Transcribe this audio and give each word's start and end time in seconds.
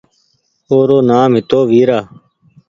او 0.69 0.77
رو 0.87 0.97
نآم 1.09 1.31
هتو 1.37 1.59
ويرا 1.69 1.99